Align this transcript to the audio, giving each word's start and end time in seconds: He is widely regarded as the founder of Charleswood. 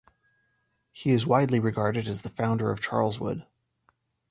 He 0.91 1.11
is 1.11 1.27
widely 1.27 1.59
regarded 1.59 2.07
as 2.07 2.23
the 2.23 2.29
founder 2.29 2.71
of 2.71 2.81
Charleswood. 2.81 3.45